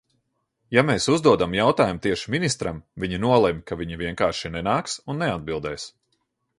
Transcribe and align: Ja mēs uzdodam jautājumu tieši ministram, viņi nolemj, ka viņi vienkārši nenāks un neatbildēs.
Ja 0.75 0.83
mēs 0.87 1.05
uzdodam 1.15 1.53
jautājumu 1.57 2.01
tieši 2.07 2.33
ministram, 2.37 2.81
viņi 3.05 3.21
nolemj, 3.29 3.63
ka 3.71 3.81
viņi 3.83 4.03
vienkārši 4.03 4.55
nenāks 4.59 5.01
un 5.15 5.27
neatbildēs. 5.27 5.91